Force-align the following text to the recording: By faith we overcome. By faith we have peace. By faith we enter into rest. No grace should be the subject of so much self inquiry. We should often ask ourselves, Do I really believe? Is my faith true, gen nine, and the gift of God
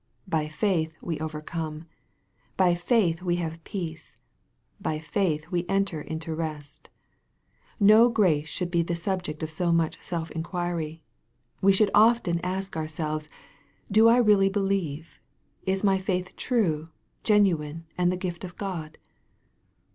By 0.27 0.47
faith 0.47 0.97
we 0.99 1.19
overcome. 1.19 1.85
By 2.57 2.73
faith 2.73 3.21
we 3.21 3.35
have 3.35 3.63
peace. 3.63 4.17
By 4.79 4.97
faith 4.97 5.51
we 5.51 5.63
enter 5.69 6.01
into 6.01 6.33
rest. 6.33 6.89
No 7.79 8.09
grace 8.09 8.47
should 8.49 8.71
be 8.71 8.81
the 8.81 8.95
subject 8.95 9.43
of 9.43 9.51
so 9.51 9.71
much 9.71 10.01
self 10.01 10.31
inquiry. 10.31 11.03
We 11.61 11.71
should 11.73 11.91
often 11.93 12.39
ask 12.41 12.75
ourselves, 12.75 13.29
Do 13.91 14.07
I 14.07 14.17
really 14.17 14.49
believe? 14.49 15.21
Is 15.67 15.83
my 15.83 15.99
faith 15.99 16.35
true, 16.35 16.87
gen 17.23 17.43
nine, 17.43 17.85
and 17.95 18.11
the 18.11 18.17
gift 18.17 18.43
of 18.43 18.55
God 18.57 18.97